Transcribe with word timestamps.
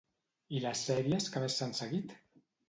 I 0.59 0.61
les 0.63 0.81
sèries 0.87 1.29
que 1.35 1.45
més 1.45 1.59
s'han 1.61 1.77
seguit? 1.83 2.17